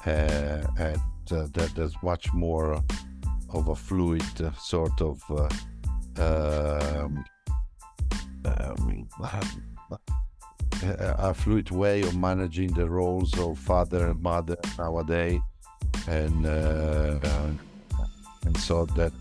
uh, 0.06 0.10
uh, 0.10 0.96
there's 1.74 1.94
much 2.02 2.32
more 2.32 2.82
of 3.50 3.68
a 3.68 3.74
fluid 3.74 4.22
sort 4.58 5.02
of 5.02 5.22
uh, 5.30 5.48
um, 6.22 7.22
um, 8.44 9.06
a 10.82 11.34
fluid 11.34 11.70
way 11.70 12.00
of 12.00 12.16
managing 12.16 12.72
the 12.72 12.88
roles 12.88 13.38
of 13.38 13.58
father 13.58 14.08
and 14.08 14.22
mother 14.22 14.56
nowadays, 14.78 15.40
and 16.08 16.46
and 16.46 17.60
so 18.56 18.86
that 18.86 19.12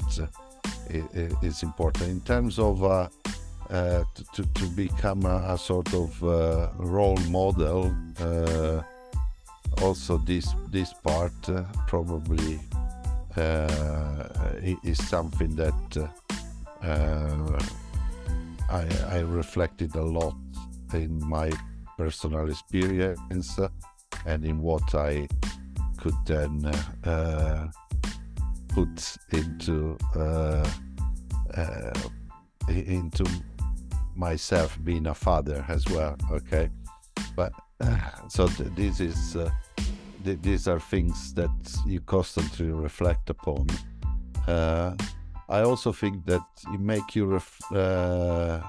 is 1.42 1.64
important. 1.64 2.10
In 2.10 2.22
terms 2.22 2.60
of 2.60 3.10
uh, 3.70 3.74
uh, 3.74 4.04
to, 4.34 4.44
to 4.54 4.66
become 4.70 5.26
a, 5.26 5.54
a 5.54 5.58
sort 5.58 5.94
of 5.94 6.24
uh, 6.24 6.70
role 6.78 7.18
model. 7.30 7.96
Uh, 8.20 8.82
also, 9.82 10.18
this 10.18 10.54
this 10.72 10.94
part 10.94 11.50
uh, 11.50 11.64
probably 11.88 12.60
is 14.84 14.98
something 15.08 15.56
that 15.56 16.10
I, 18.70 18.88
I 19.10 19.20
reflected 19.20 19.96
a 19.96 20.02
lot 20.02 20.36
in 20.94 21.20
my 21.28 21.52
personal 21.98 22.50
experience 22.50 23.60
and 24.26 24.46
in 24.46 24.62
what 24.62 24.96
I 24.96 25.28
could 25.98 26.16
then 26.26 26.66
uh, 27.04 27.68
put 28.68 29.18
into 29.32 29.98
uh, 30.16 30.70
uh, 31.58 31.94
into 32.68 33.26
myself 34.16 34.78
being 34.84 35.08
a 35.08 35.14
father 35.14 35.66
as 35.68 35.86
well. 35.90 36.16
Okay, 36.32 36.70
but 37.36 37.52
so 38.30 38.48
th- 38.48 38.70
this 38.76 39.00
is 39.00 39.36
uh, 39.36 39.50
th- 40.24 40.40
these 40.42 40.68
are 40.68 40.80
things 40.80 41.34
that 41.34 41.50
you 41.86 42.02
constantly 42.02 42.72
reflect 42.72 43.30
upon. 43.30 43.68
Uh, 44.48 44.96
I 45.50 45.62
also 45.62 45.92
think 45.92 46.26
that 46.26 46.46
it 46.74 46.80
make 46.80 47.16
you 47.16 47.26
ref- 47.26 47.72
uh, 47.72 48.62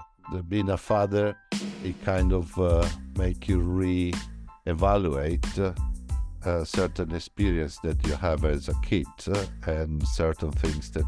being 0.49 0.71
a 0.71 0.77
father, 0.77 1.37
it 1.85 2.03
kind 2.05 2.33
of 2.33 2.59
uh, 2.59 2.87
make 3.17 3.49
you 3.49 3.61
re-evaluate 3.61 5.47
uh, 5.59 6.65
certain 6.65 7.15
experience 7.15 7.79
that 7.81 8.07
you 8.07 8.15
have 8.15 8.45
as 8.45 8.69
a 8.69 8.75
kid 8.83 9.07
uh, 9.29 9.45
and 9.67 10.07
certain 10.09 10.53
things 10.53 10.91
that 10.91 11.07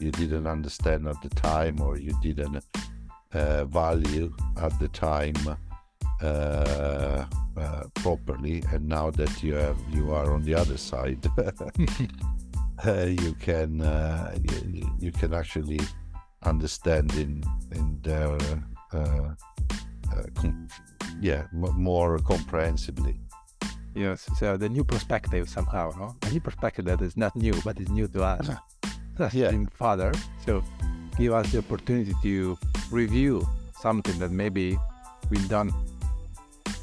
you 0.00 0.10
didn't 0.10 0.46
understand 0.46 1.06
at 1.06 1.20
the 1.22 1.28
time 1.30 1.80
or 1.80 1.98
you 1.98 2.12
didn't 2.22 2.64
uh, 3.34 3.64
value 3.64 4.32
at 4.58 4.78
the 4.78 4.88
time 4.88 5.34
uh, 6.22 7.24
uh, 7.56 7.82
properly 7.94 8.62
and 8.72 8.88
now 8.88 9.10
that 9.10 9.42
you 9.42 9.54
have 9.54 9.76
you 9.90 10.12
are 10.12 10.32
on 10.32 10.42
the 10.44 10.54
other 10.54 10.76
side 10.76 11.18
uh, 12.86 13.06
you 13.06 13.34
can 13.40 13.78
you, 14.50 14.88
you, 14.98 15.12
can 15.12 15.34
actually 15.34 15.80
understand 16.44 17.12
in 17.14 17.42
in 17.72 17.98
their 18.02 18.38
com- 20.34 20.68
yeah 21.20 21.46
m- 21.52 21.80
more 21.80 22.18
comprehensively. 22.18 23.20
Yes 23.94 24.28
so 24.38 24.56
the 24.56 24.68
new 24.68 24.84
perspective 24.84 25.48
somehow 25.48 25.92
no 25.96 26.16
a 26.22 26.30
new 26.32 26.40
perspective 26.40 26.84
that 26.86 27.00
is 27.00 27.16
not 27.16 27.34
new 27.36 27.54
but 27.64 27.78
is 27.80 27.88
new 27.88 28.08
to 28.08 28.22
us. 28.22 28.48
Yeah. 29.32 29.52
father 29.70 30.12
so 30.44 30.60
give 31.16 31.32
us 31.32 31.50
the 31.52 31.58
opportunity 31.58 32.12
to 32.22 32.58
review 32.90 33.46
something 33.80 34.18
that 34.18 34.30
maybe 34.30 34.78
we 35.30 35.38
don't 35.48 35.72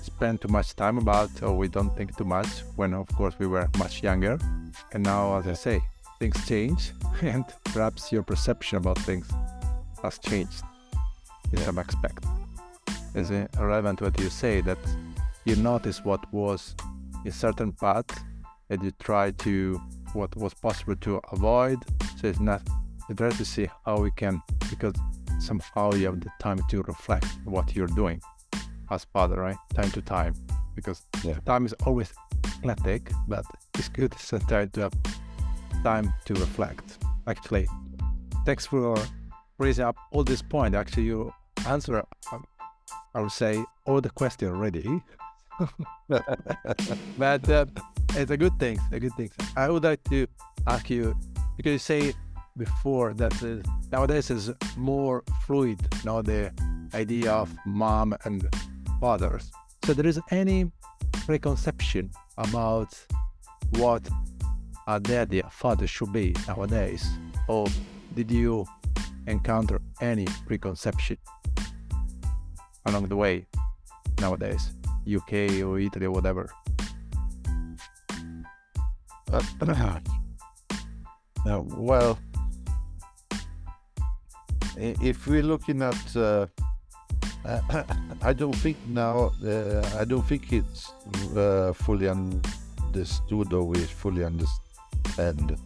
spend 0.01 0.41
too 0.41 0.47
much 0.47 0.75
time 0.75 0.97
about 0.97 1.29
or 1.41 1.55
we 1.57 1.67
don't 1.67 1.95
think 1.97 2.15
too 2.17 2.23
much 2.23 2.47
when 2.75 2.93
of 2.93 3.07
course 3.09 3.35
we 3.39 3.47
were 3.47 3.67
much 3.77 4.03
younger. 4.03 4.37
And 4.93 5.03
now 5.03 5.37
as 5.37 5.47
i 5.47 5.53
say 5.53 5.81
things 6.19 6.37
change 6.47 6.91
and 7.21 7.45
perhaps 7.65 8.11
your 8.11 8.23
perception 8.23 8.77
about 8.77 8.99
things 8.99 9.29
has 10.03 10.19
changed. 10.19 10.63
In 11.51 11.59
yeah. 11.59 11.65
some 11.65 11.79
aspect 11.79 12.23
is 13.13 13.29
it 13.29 13.49
relevant 13.59 14.01
what 14.01 14.17
you 14.19 14.29
say 14.29 14.61
that 14.61 14.77
you 15.43 15.55
notice 15.57 16.03
what 16.05 16.31
was 16.33 16.75
a 17.25 17.31
certain 17.31 17.71
path 17.73 18.23
and 18.69 18.81
you 18.83 18.91
try 18.99 19.31
to 19.31 19.81
what 20.13 20.35
was 20.35 20.53
possible 20.53 20.95
to 20.97 21.19
avoid? 21.31 21.79
So 22.19 22.27
it's 22.27 22.39
not 22.39 22.61
try 23.15 23.29
to 23.29 23.45
see 23.45 23.67
how 23.85 23.97
we 23.97 24.11
can 24.11 24.41
because 24.69 24.93
somehow 25.39 25.91
you 25.93 26.05
have 26.05 26.19
the 26.19 26.29
time 26.39 26.59
to 26.69 26.81
reflect 26.83 27.25
what 27.45 27.75
you're 27.75 27.87
doing 27.87 28.21
as 28.89 29.05
father 29.05 29.41
right? 29.41 29.57
Time 29.73 29.91
to 29.91 30.01
time 30.01 30.33
because 30.75 31.05
yeah. 31.23 31.37
time 31.45 31.65
is 31.65 31.73
always 31.85 32.13
athletic 32.45 33.11
but 33.27 33.45
it's 33.75 33.89
good 33.89 34.13
sometimes 34.17 34.71
to 34.73 34.81
have 34.81 34.93
time 35.83 36.13
to 36.25 36.33
reflect. 36.35 36.97
Actually 37.27 37.67
thanks 38.45 38.65
for 38.65 38.97
raising 39.57 39.85
up 39.85 39.95
all 40.11 40.23
this 40.23 40.41
point. 40.41 40.75
Actually 40.75 41.03
you 41.03 41.33
answer 41.67 42.03
um, 42.31 42.43
i 43.13 43.21
would 43.21 43.31
say 43.31 43.63
all 43.85 44.01
the 44.01 44.09
question 44.09 44.49
already. 44.49 45.01
But 47.17 47.47
uh, 47.49 47.65
it's 48.15 48.31
a 48.31 48.37
good 48.37 48.57
thing 48.59 48.79
a 48.91 48.99
good 48.99 49.13
thing. 49.13 49.29
I 49.55 49.69
would 49.69 49.83
like 49.83 50.03
to 50.05 50.27
ask 50.67 50.89
you 50.89 51.15
because 51.57 51.73
you 51.73 51.79
say 51.79 52.13
before 52.65 53.11
that 53.15 53.33
is, 53.41 53.63
nowadays 53.91 54.29
is 54.29 54.51
more 54.77 55.23
fluid 55.45 55.79
now 56.05 56.21
the 56.21 56.51
idea 56.93 57.31
of 57.31 57.49
mom 57.65 58.13
and 58.25 58.47
fathers. 58.99 59.51
So 59.83 59.93
there 59.95 60.05
is 60.05 60.19
any 60.29 60.71
preconception 61.25 62.11
about 62.37 62.91
what 63.79 64.07
a 64.87 64.99
daddy 64.99 65.39
a 65.39 65.49
father 65.49 65.87
should 65.87 66.13
be 66.13 66.35
nowadays 66.47 67.03
or 67.47 67.65
did 68.13 68.29
you 68.29 68.65
encounter 69.25 69.81
any 69.99 70.27
preconception 70.45 71.17
along 72.85 73.07
the 73.07 73.15
way 73.15 73.47
nowadays 74.19 74.63
uk 75.17 75.33
or 75.67 75.79
italy 75.79 76.05
or 76.05 76.11
whatever? 76.11 76.45
Uh, 79.33 79.99
well 81.89 82.19
if 84.77 85.27
we're 85.27 85.43
looking 85.43 85.81
at, 85.81 86.15
uh, 86.15 86.47
I 88.21 88.33
don't 88.33 88.55
think 88.55 88.77
now, 88.87 89.31
uh, 89.45 89.97
I 89.99 90.05
don't 90.05 90.23
think 90.23 90.53
it's 90.53 90.91
uh, 91.35 91.73
fully 91.73 92.07
understood 92.07 93.53
or 93.53 93.63
we 93.63 93.79
fully 93.79 94.23
understand 94.23 95.57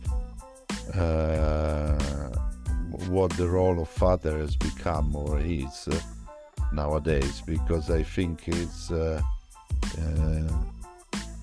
uh, 0.93 2.29
what 3.09 3.31
the 3.33 3.47
role 3.47 3.81
of 3.81 3.89
father 3.89 4.37
has 4.39 4.55
become 4.55 5.15
or 5.15 5.39
is 5.39 5.87
uh, 5.87 5.99
nowadays, 6.73 7.41
because 7.45 7.91
I 7.91 8.03
think 8.03 8.47
it's 8.47 8.91
uh, 8.91 9.21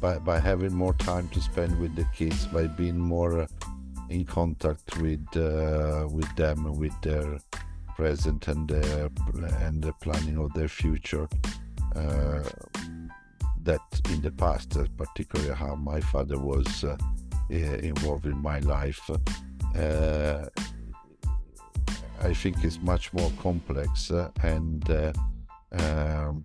by, 0.00 0.18
by 0.18 0.38
having 0.40 0.74
more 0.74 0.94
time 0.94 1.28
to 1.28 1.40
spend 1.40 1.78
with 1.78 1.94
the 1.94 2.04
kids, 2.14 2.46
by 2.46 2.66
being 2.66 2.98
more 2.98 3.46
in 4.10 4.24
contact 4.24 4.98
with 4.98 5.24
uh, 5.36 6.06
with 6.10 6.28
them, 6.36 6.76
with 6.76 6.92
their 7.02 7.38
present 7.96 8.48
and 8.48 8.68
their 8.68 9.10
and 9.60 9.82
the 9.82 9.92
planning 10.00 10.38
of 10.38 10.52
their 10.54 10.68
future. 10.68 11.28
Uh, 11.94 12.42
that 13.64 13.80
in 14.10 14.20
the 14.22 14.30
past, 14.30 14.76
uh, 14.76 14.84
particularly 14.96 15.54
how 15.54 15.76
my 15.76 16.00
father 16.00 16.38
was 16.38 16.84
uh, 16.84 16.96
involved 17.48 18.26
in 18.26 18.36
my 18.38 18.58
life, 18.60 19.08
uh, 19.76 20.44
I 22.20 22.34
think 22.34 22.64
is 22.64 22.80
much 22.80 23.12
more 23.12 23.32
complex 23.40 24.10
uh, 24.10 24.30
and. 24.42 25.14
Um, 25.72 26.42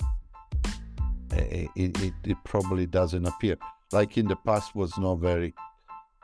it, 1.29 1.69
it, 1.75 2.13
it, 2.23 2.38
probably 2.45 2.86
doesn't 2.86 3.25
appear 3.25 3.57
like 3.91 4.17
in 4.17 4.27
the 4.27 4.36
past 4.36 4.75
was 4.75 4.97
not 4.97 5.15
very 5.15 5.53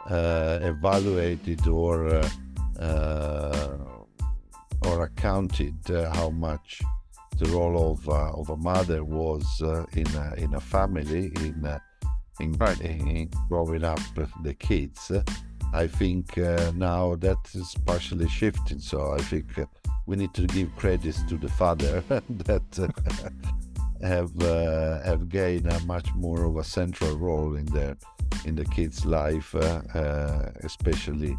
uh, 0.09 0.59
evaluated 0.61 1.67
or 1.67 2.07
uh, 2.07 2.29
uh, 2.79 3.77
or 4.87 5.03
accounted 5.03 5.75
how 6.13 6.29
much 6.29 6.81
the 7.37 7.45
role 7.47 7.91
of 7.91 8.07
of 8.09 8.49
a 8.49 8.57
mother 8.57 9.03
was 9.03 9.45
in 9.93 10.07
a, 10.15 10.33
in 10.37 10.53
a 10.53 10.59
family 10.59 11.31
in 11.37 11.79
in, 12.39 12.51
right. 12.53 12.81
in 12.81 13.29
growing 13.49 13.83
up 13.83 13.99
the 14.43 14.53
kids. 14.53 15.11
I 15.73 15.87
think 15.87 16.37
uh, 16.37 16.71
now 16.75 17.15
that 17.15 17.37
is 17.53 17.75
partially 17.85 18.29
shifting. 18.29 18.79
So 18.79 19.13
I 19.13 19.21
think 19.21 19.57
uh, 19.57 19.65
we 20.05 20.15
need 20.15 20.33
to 20.35 20.45
give 20.45 20.75
credits 20.75 21.23
to 21.23 21.37
the 21.37 21.49
father 21.49 22.03
that 22.29 22.79
uh, 22.79 22.87
have 24.05 24.31
have 25.03 25.29
gained 25.29 25.67
a 25.67 25.79
much 25.81 26.13
more 26.15 26.43
of 26.43 26.57
a 26.57 26.63
central 26.63 27.17
role 27.17 27.55
in 27.55 27.65
their 27.65 27.97
in 28.45 28.55
the 28.55 28.65
kids' 28.65 29.05
life, 29.05 29.55
uh, 29.55 29.81
uh, 29.95 30.51
especially 30.63 31.37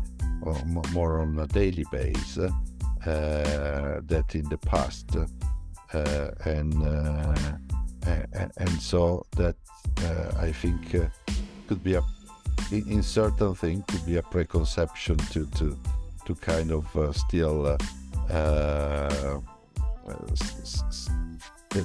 more 0.92 1.20
on 1.20 1.38
a 1.38 1.46
daily 1.46 1.84
basis, 1.90 2.38
uh, 2.38 2.50
that 3.04 4.34
in 4.34 4.48
the 4.48 4.58
past, 4.58 5.16
and 6.44 6.74
and 8.56 8.80
so 8.80 9.26
that 9.36 9.56
I 10.38 10.52
think 10.52 10.96
could 11.68 11.82
be 11.82 11.94
a 11.94 12.02
in, 12.70 12.90
in 12.90 13.02
certain 13.02 13.54
things 13.54 13.84
could 13.88 14.06
be 14.06 14.16
a 14.16 14.22
preconception 14.22 15.16
to 15.16 15.46
to 15.46 15.76
to 16.26 16.34
kind 16.34 16.70
of 16.70 16.96
uh, 16.96 17.12
still 17.12 17.66
uh, 17.66 17.76
uh, 18.32 19.40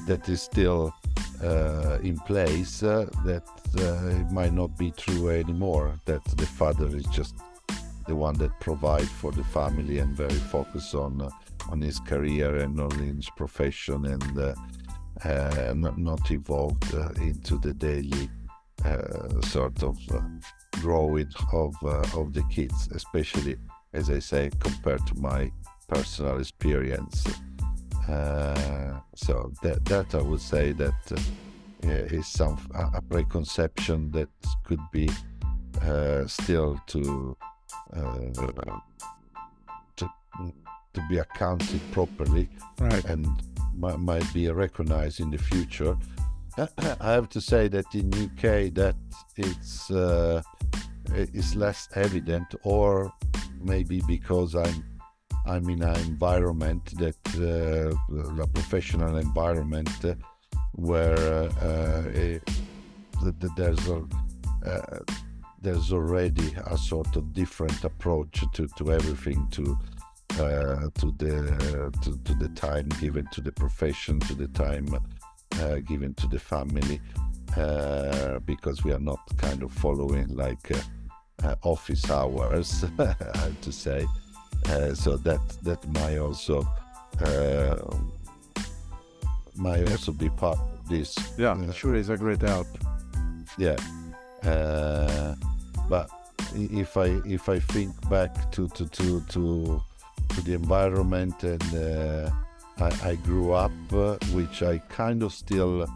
that 0.08 0.30
is 0.30 0.42
still 0.42 0.94
uh, 1.44 1.98
in 2.04 2.18
place 2.20 2.84
uh, 2.84 3.06
that 3.26 3.44
uh, 3.78 4.08
it 4.08 4.32
might 4.32 4.54
not 4.54 4.78
be 4.78 4.92
true 4.92 5.30
anymore 5.30 5.94
that 6.06 6.24
the 6.38 6.46
father 6.46 6.88
is 6.96 7.06
just 7.06 7.36
the 8.10 8.16
one 8.16 8.34
that 8.40 8.60
provide 8.60 9.08
for 9.08 9.32
the 9.32 9.44
family 9.44 10.00
and 10.00 10.16
very 10.16 10.42
focused 10.56 10.96
on 10.96 11.22
uh, 11.22 11.30
on 11.70 11.80
his 11.80 12.00
career 12.00 12.56
and 12.56 12.82
on 12.82 12.90
his 12.92 13.30
profession 13.38 14.04
and 14.08 14.40
uh, 14.40 14.56
uh, 15.24 15.74
not, 15.76 15.96
not 16.00 16.32
evolved 16.32 16.92
uh, 16.96 17.10
into 17.22 17.60
the 17.60 17.72
daily 17.74 18.28
uh, 18.84 19.40
sort 19.42 19.84
of 19.84 19.96
uh, 20.12 20.22
growing 20.82 21.30
of 21.54 21.76
of 22.16 22.34
the 22.34 22.44
kids, 22.50 22.90
especially 22.96 23.56
as 23.94 24.10
I 24.10 24.20
say 24.20 24.50
compared 24.60 25.06
to 25.06 25.16
my 25.16 25.52
personal 25.88 26.40
experience. 26.40 27.24
so 29.26 29.52
that 29.62 29.86
that 29.86 30.16
I 30.16 30.22
would 30.22 30.42
say 30.42 30.72
that 30.72 31.00
is 32.18 32.28
some 32.28 32.58
a 32.74 33.02
preconception 33.02 34.12
that 34.12 34.30
could 34.64 34.86
be 34.92 35.08
still 36.26 36.82
to 36.88 37.38
to 39.98 40.10
to 40.94 41.02
be 41.10 41.18
accounted 41.20 41.82
properly 41.92 42.50
right. 42.80 43.06
and 43.06 43.28
might 43.76 44.34
be 44.34 44.50
recognized 44.50 45.20
in 45.20 45.30
the 45.32 45.38
future. 45.38 45.96
I 46.58 47.12
have 47.12 47.30
to 47.30 47.42
say 47.42 47.68
that 47.70 47.86
in 47.94 48.14
UK 48.14 48.74
that 48.74 48.96
it's 49.38 49.90
uh, 49.92 50.42
it's 51.14 51.56
less 51.56 51.88
evident, 51.96 52.54
or 52.64 53.14
maybe 53.62 54.02
because 54.08 54.56
I'm 54.56 54.84
I'm 55.46 55.70
in 55.70 55.82
an 55.82 55.96
environment 56.02 56.98
that 56.98 57.16
uh, 57.38 58.44
a 58.44 58.48
professional 58.48 59.18
environment 59.18 59.90
uh, 60.04 60.16
where 60.74 61.18
uh, 61.18 62.04
it, 62.14 62.44
there's 63.56 63.88
a 63.88 64.04
uh, 64.66 65.00
there's 65.62 65.92
already 65.92 66.56
a 66.68 66.78
sort 66.78 67.16
of 67.16 67.34
different 67.34 67.84
approach 67.84 68.44
to, 68.54 68.68
to 68.78 68.92
everything 68.92 69.48
to 69.52 69.78
uh, 70.40 70.90
to 70.94 71.12
the 71.18 71.92
to, 72.02 72.18
to, 72.24 72.34
the 72.36 72.50
time 72.50 72.88
given 73.02 73.28
to 73.32 73.42
the 73.42 73.52
profession, 73.52 74.20
to 74.22 74.36
the 74.36 74.48
time 74.50 74.88
uh, 75.60 75.76
given 75.80 76.14
to 76.14 76.28
the 76.28 76.40
family, 76.40 77.02
uh, 77.58 78.40
because 78.40 78.84
we 78.84 78.94
are 78.94 79.00
not 79.00 79.20
kind 79.38 79.64
of 79.64 79.72
following 79.72 80.28
like 80.36 80.72
office 81.64 82.10
hours, 82.10 82.86
I 83.00 83.16
have 83.36 83.62
to 83.62 83.72
say. 83.72 84.06
so 84.94 85.18
that 85.18 85.42
that 85.64 85.86
might 85.90 86.20
also 86.20 86.66
might 89.56 89.90
also 89.92 90.12
be 90.14 90.30
part 90.30 90.60
of 90.60 90.88
this. 90.88 91.18
Yeah, 91.38 91.72
sure, 91.72 91.96
is 91.96 92.10
a 92.10 92.18
great 92.18 92.42
help. 92.42 92.68
Yeah, 93.58 93.76
but 95.90 96.10
if 96.54 96.98
I 96.98 97.20
if 97.26 97.50
I 97.50 97.60
think 97.60 97.94
back 98.10 98.52
to 98.52 98.68
to 98.70 98.88
to 98.88 99.22
to 99.22 99.84
to 100.30 100.42
the 100.42 100.54
environment 100.54 101.44
and 101.44 101.64
uh, 101.76 102.30
I, 102.80 103.10
I, 103.10 103.16
grew 103.16 103.52
up, 103.52 103.72
uh, 103.92 104.18
which 104.32 104.62
I 104.64 104.78
kind 104.78 105.24
of 105.24 105.34
still 105.34 105.88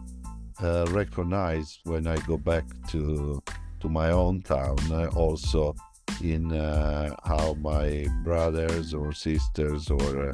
uh, 0.62 0.86
recognize 0.90 1.80
when 1.84 2.08
I 2.08 2.18
go 2.28 2.38
back 2.38 2.66
to 2.90 3.42
to 3.82 3.90
my 3.90 4.10
own 4.12 4.42
town. 4.42 4.78
Uh, 4.92 5.10
also, 5.16 5.76
in 6.22 6.52
uh, 6.52 7.16
how 7.24 7.54
my 7.62 8.08
brothers 8.24 8.94
or 8.94 9.14
sisters 9.14 9.90
or 9.90 10.34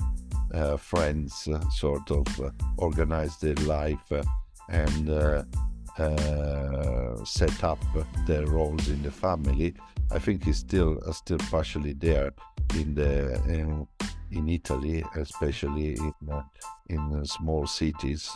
uh, 0.54 0.78
friends 0.78 1.48
sort 1.72 2.10
of 2.10 2.26
organize 2.78 3.38
their 3.38 3.56
life 3.66 4.12
and 4.70 5.10
set 7.26 7.64
up 7.64 7.80
their 8.26 8.46
roles 8.46 8.88
in 8.90 9.02
the 9.04 9.12
family. 9.12 9.74
I 10.12 10.20
think 10.20 10.48
is 10.48 10.58
still 10.58 11.00
still 11.12 11.38
partially 11.52 11.94
there 11.94 12.32
in 12.76 12.96
the 12.96 13.36
in, 13.48 13.88
in 14.32 14.50
Italy, 14.50 15.04
especially 15.16 15.94
in 15.94 16.14
uh, 16.32 16.42
in 16.90 17.26
small 17.26 17.68
cities. 17.68 18.36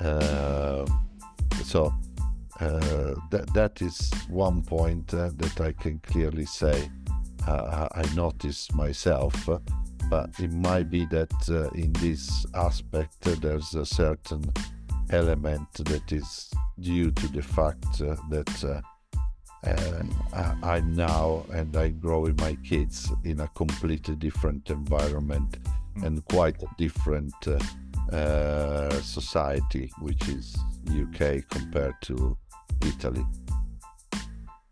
Uh, 0.00 0.86
so 1.64 1.92
uh, 2.60 3.14
that 3.30 3.48
that 3.54 3.80
is 3.82 4.10
one 4.28 4.62
point 4.62 5.14
uh, 5.14 5.30
that 5.36 5.60
I 5.60 5.72
can 5.72 6.00
clearly 6.00 6.44
say 6.44 6.90
uh, 7.46 7.88
I 7.92 8.02
notice 8.14 8.72
myself. 8.74 9.48
but 10.10 10.30
it 10.38 10.52
might 10.52 10.88
be 10.90 11.04
that 11.06 11.32
uh, 11.50 11.68
in 11.74 11.92
this 11.94 12.46
aspect 12.54 13.20
there's 13.42 13.74
a 13.74 13.84
certain 13.84 14.42
element 15.10 15.72
that 15.74 16.12
is 16.12 16.50
due 16.80 17.10
to 17.10 17.28
the 17.28 17.42
fact 17.42 17.98
that 17.98 18.82
and 19.62 20.14
I, 20.32 20.78
am 20.78 20.94
now 20.94 21.44
and 21.52 21.76
I 21.76 21.88
grow 21.88 22.20
with 22.20 22.40
my 22.40 22.56
kids 22.64 23.10
in 23.24 23.40
a 23.40 23.48
completely 23.48 24.14
different 24.14 24.70
environment 24.70 25.58
mm. 25.96 26.06
and 26.06 26.24
quite 26.26 26.62
a 26.62 26.68
different 26.76 27.34
uh, 27.46 27.58
uh, 28.14 28.90
society, 29.00 29.90
which 30.00 30.28
is 30.28 30.56
UK 30.88 31.42
compared 31.50 31.94
to 32.02 32.36
Italy. 32.82 33.26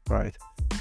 Right. 0.08 0.36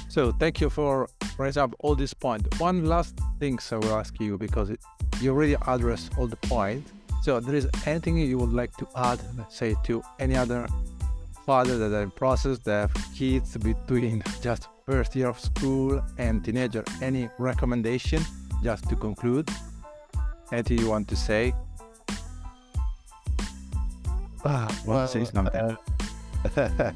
So 0.08 0.32
thank 0.32 0.60
you 0.60 0.70
for 0.70 1.08
raising 1.36 1.62
up 1.62 1.74
all 1.80 1.96
these 1.96 2.14
points. 2.14 2.60
One 2.60 2.86
last 2.86 3.18
thing 3.40 3.58
I 3.72 3.76
will 3.76 3.96
ask 3.96 4.18
you 4.20 4.38
because 4.38 4.70
it, 4.70 4.80
you 5.20 5.32
already 5.32 5.56
addressed 5.66 6.16
all 6.16 6.28
the 6.28 6.36
points. 6.36 6.92
So 7.26 7.40
there 7.40 7.56
is 7.56 7.68
anything 7.86 8.18
you 8.18 8.38
would 8.38 8.52
like 8.52 8.76
to 8.76 8.86
add, 8.94 9.18
let's 9.36 9.56
say, 9.56 9.74
to 9.86 10.00
any 10.20 10.36
other 10.36 10.68
father 11.44 11.76
that 11.76 11.92
are 11.92 12.02
in 12.04 12.12
process 12.12 12.60
that 12.60 12.88
have 12.88 13.14
kids 13.16 13.56
between 13.56 14.22
just 14.40 14.68
first 14.86 15.16
year 15.16 15.26
of 15.26 15.40
school 15.40 16.00
and 16.18 16.44
teenager? 16.44 16.84
Any 17.02 17.28
recommendation 17.40 18.22
just 18.62 18.88
to 18.90 18.94
conclude? 18.94 19.50
Anything 20.52 20.78
you 20.78 20.88
want 20.88 21.08
to 21.08 21.16
say? 21.16 21.52
Ah 24.44 24.68
well, 24.86 25.08
say 25.08 25.24
something. 25.24 25.76
uh, 26.56 26.92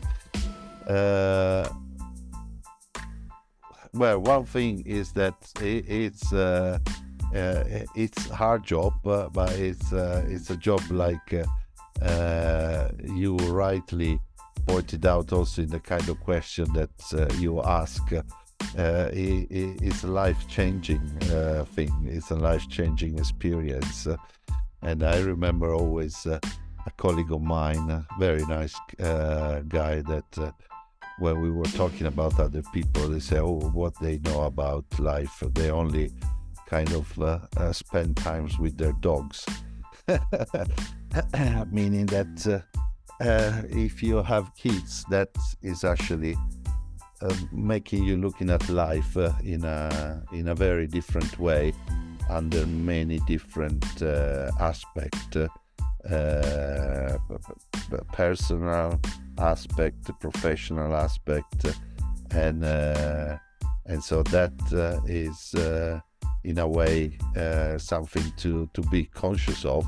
uh, 0.88 1.68
well 3.92 4.20
one 4.20 4.44
thing 4.44 4.84
is 4.86 5.10
that 5.10 5.34
it, 5.60 5.88
it's 5.88 6.32
uh, 6.32 6.78
it's 7.32 8.28
hard 8.30 8.64
job 8.64 8.94
uh, 9.06 9.28
but 9.28 9.52
it's 9.52 9.92
uh, 9.92 10.24
it's 10.28 10.50
a 10.50 10.56
job 10.56 10.82
like 10.90 11.32
you 13.04 13.36
rightly 13.36 14.20
pointed 14.66 15.06
out 15.06 15.32
also 15.32 15.62
in 15.62 15.68
the 15.68 15.80
kind 15.80 16.08
of 16.08 16.20
question 16.20 16.66
that 16.74 16.90
uh, 17.14 17.32
you 17.36 17.62
ask. 17.62 18.12
Uh, 18.12 19.08
it, 19.12 19.46
it's 19.82 20.04
a 20.04 20.06
life-changing 20.06 21.00
uh, 21.32 21.64
thing. 21.74 21.90
It's 22.04 22.30
a 22.30 22.36
life-changing 22.36 23.18
experience, 23.18 24.06
and 24.82 25.02
I 25.02 25.20
remember 25.20 25.74
always 25.74 26.26
a 26.26 26.40
colleague 26.96 27.32
of 27.32 27.42
mine, 27.42 27.90
a 27.90 28.06
very 28.18 28.44
nice 28.46 28.76
guy, 28.98 30.02
that 30.02 30.54
when 31.18 31.40
we 31.40 31.50
were 31.50 31.64
talking 31.64 32.06
about 32.06 32.38
other 32.38 32.62
people, 32.72 33.08
they 33.08 33.20
say, 33.20 33.38
"Oh, 33.38 33.60
what 33.72 33.98
they 34.00 34.18
know 34.18 34.42
about 34.42 34.84
life? 34.98 35.42
They 35.54 35.70
only 35.70 36.12
kind 36.70 36.92
of 36.92 37.20
uh, 37.20 37.40
uh, 37.56 37.72
spend 37.72 38.16
times 38.16 38.58
with 38.58 38.78
their 38.78 38.94
dogs." 39.00 39.44
Meaning 41.70 42.06
that 42.06 42.46
uh, 42.46 43.24
uh, 43.24 43.62
if 43.68 44.02
you 44.02 44.22
have 44.22 44.54
kids, 44.56 45.04
that 45.10 45.28
is 45.62 45.84
actually 45.84 46.36
uh, 47.22 47.34
making 47.52 48.02
you 48.04 48.16
looking 48.16 48.48
at 48.50 48.66
life 48.70 49.16
uh, 49.16 49.32
in 49.44 49.64
a 49.64 50.22
in 50.32 50.48
a 50.48 50.54
very 50.54 50.86
different 50.86 51.38
way, 51.38 51.72
under 52.30 52.66
many 52.66 53.18
different 53.26 54.02
uh, 54.02 54.50
aspects, 54.58 55.36
uh, 55.36 57.18
personal 58.12 58.98
aspect, 59.38 60.10
professional 60.18 60.94
aspect, 60.94 61.66
and 62.30 62.64
uh, 62.64 63.36
and 63.84 64.02
so 64.02 64.22
that 64.22 64.52
is 65.06 65.54
in 66.44 66.58
a 66.58 66.66
way 66.66 67.18
something 67.78 68.24
to 68.36 68.68
to 68.72 68.82
be 68.82 69.04
conscious 69.04 69.64
of 69.64 69.86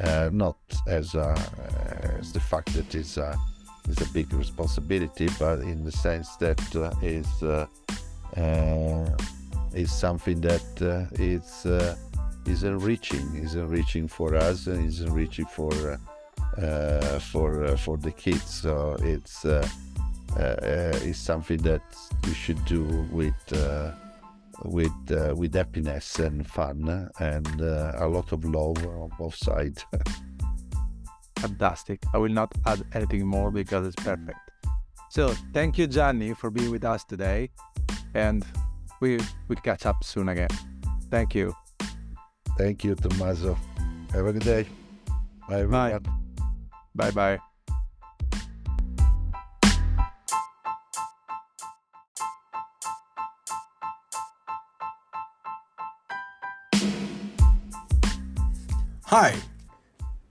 uh, 0.00 0.30
not 0.32 0.56
as 0.86 1.14
a, 1.14 1.34
as 2.20 2.32
the 2.32 2.40
fact 2.40 2.72
that 2.74 2.94
it's 2.94 3.16
a, 3.16 3.36
it's 3.88 4.00
a 4.00 4.12
big 4.12 4.32
responsibility, 4.32 5.28
but 5.38 5.60
in 5.60 5.84
the 5.84 5.92
sense 5.92 6.36
that 6.36 6.60
uh, 6.76 6.92
is 7.02 7.42
uh, 7.42 7.66
uh 8.36 9.10
is 9.74 9.92
something 9.92 10.40
that 10.40 10.82
uh, 10.82 11.06
is 11.20 11.66
uh, 11.66 11.96
is 12.46 12.62
enriching, 12.62 13.36
is 13.36 13.54
enriching 13.54 14.08
for 14.08 14.34
us, 14.34 14.66
and 14.66 14.86
is 14.86 15.00
enriching 15.00 15.46
for 15.46 15.98
for 17.20 17.76
for 17.76 17.96
the 17.96 18.12
kids. 18.16 18.60
So 18.62 18.96
it's 19.00 19.44
uh, 19.44 19.66
uh, 20.36 20.96
is 21.02 21.18
something 21.18 21.58
that 21.62 21.82
you 22.26 22.34
should 22.34 22.62
do 22.66 22.84
with 23.10 23.34
uh, 23.52 23.90
with 24.64 24.92
uh, 25.10 25.34
with 25.36 25.54
happiness 25.54 26.18
and 26.18 26.46
fun 26.46 27.08
and 27.20 27.62
uh, 27.62 27.92
a 27.96 28.06
lot 28.08 28.32
of 28.32 28.44
love 28.44 28.84
on 28.86 29.10
both 29.18 29.36
sides. 29.36 29.84
Fantastic. 31.38 32.02
I 32.12 32.18
will 32.18 32.32
not 32.32 32.52
add 32.66 32.84
anything 32.94 33.26
more 33.26 33.50
because 33.50 33.86
it's 33.86 33.96
perfect. 33.96 34.38
So 35.10 35.34
thank 35.52 35.78
you, 35.78 35.86
Gianni, 35.86 36.34
for 36.34 36.50
being 36.50 36.70
with 36.70 36.84
us 36.84 37.04
today, 37.04 37.50
and 38.14 38.44
we 39.00 39.18
will 39.48 39.56
catch 39.56 39.86
up 39.86 40.02
soon 40.02 40.28
again. 40.28 40.50
Thank 41.10 41.34
you. 41.34 41.54
Thank 42.58 42.84
you, 42.84 42.94
Tommaso. 42.94 43.56
Have 44.12 44.26
a 44.26 44.32
good 44.32 44.42
day. 44.42 44.66
Bye, 45.48 45.60
everyone. 45.60 46.02
Bye 46.94 47.10
bye. 47.12 47.38
Hi, 59.08 59.34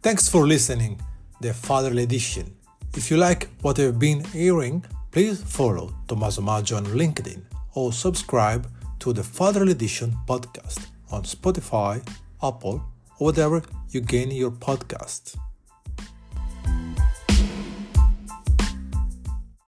thanks 0.04 0.30
for 0.30 0.46
listening 0.46 1.02
the 1.42 1.52
Fatherly 1.52 2.04
Edition. 2.04 2.56
If 2.96 3.10
you 3.10 3.18
like 3.18 3.50
what 3.64 3.80
you've 3.80 3.98
been 3.98 4.24
hearing, 4.26 4.86
please 5.10 5.42
follow 5.42 5.96
Tommaso 6.08 6.44
Maggio 6.44 6.78
on 6.78 6.86
LinkedIn 6.86 7.42
or 7.74 7.92
subscribe 7.92 8.70
to 9.00 9.14
the 9.14 9.24
Fatherly 9.24 9.72
Edition 9.72 10.16
podcast 10.28 10.86
on 11.10 11.24
Spotify, 11.24 12.08
Apple, 12.44 12.86
or 13.18 13.26
whatever 13.26 13.64
you 13.90 14.02
gain 14.02 14.30
your 14.30 14.52
podcast. 14.52 15.36